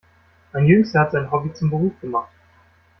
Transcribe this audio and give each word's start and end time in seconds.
Mein 0.51 0.65
Jüngster 0.65 1.01
hat 1.01 1.11
sein 1.11 1.29
Hobby 1.29 1.53
zum 1.53 1.69
Beruf 1.69 1.93
gemacht. 2.01 2.31